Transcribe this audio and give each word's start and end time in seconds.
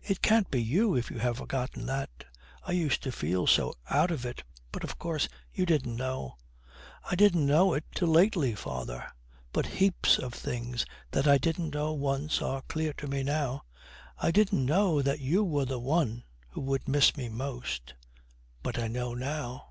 It 0.00 0.22
can't 0.22 0.50
be 0.50 0.62
you 0.62 0.96
if 0.96 1.10
you 1.10 1.18
have 1.18 1.36
forgotten 1.36 1.84
that. 1.84 2.24
I 2.62 2.72
used 2.72 3.02
to 3.02 3.12
feel 3.12 3.46
so 3.46 3.74
out 3.90 4.10
of 4.10 4.24
it; 4.24 4.42
but, 4.72 4.82
of 4.82 4.98
course, 4.98 5.28
you 5.52 5.66
didn't 5.66 5.94
know.' 5.96 6.38
'I 7.10 7.16
didn't 7.16 7.44
know 7.44 7.74
it 7.74 7.84
till 7.94 8.08
lately, 8.08 8.54
father; 8.54 9.06
but 9.52 9.66
heaps 9.66 10.16
of 10.18 10.32
things 10.32 10.86
that 11.10 11.26
I 11.28 11.36
didn't 11.36 11.74
know 11.74 11.92
once 11.92 12.40
are 12.40 12.62
clear 12.62 12.94
to 12.94 13.06
me 13.06 13.22
now. 13.22 13.64
I 14.16 14.30
didn't 14.30 14.64
know 14.64 15.02
that 15.02 15.20
you 15.20 15.44
were 15.44 15.66
the 15.66 15.78
one 15.78 16.24
who 16.48 16.62
would 16.62 16.88
miss 16.88 17.14
me 17.14 17.28
most; 17.28 17.92
but 18.62 18.78
I 18.78 18.88
know 18.88 19.12
now.' 19.12 19.66